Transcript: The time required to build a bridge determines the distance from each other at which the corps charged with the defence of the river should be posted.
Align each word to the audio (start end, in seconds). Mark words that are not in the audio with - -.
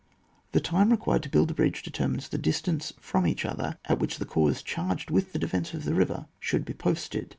The 0.53 0.59
time 0.59 0.89
required 0.89 1.21
to 1.21 1.29
build 1.29 1.51
a 1.51 1.53
bridge 1.53 1.83
determines 1.83 2.29
the 2.29 2.39
distance 2.39 2.91
from 2.99 3.27
each 3.27 3.45
other 3.45 3.77
at 3.85 3.99
which 3.99 4.17
the 4.17 4.25
corps 4.25 4.63
charged 4.63 5.11
with 5.11 5.31
the 5.31 5.37
defence 5.37 5.75
of 5.75 5.83
the 5.83 5.93
river 5.93 6.25
should 6.39 6.65
be 6.65 6.73
posted. 6.73 7.29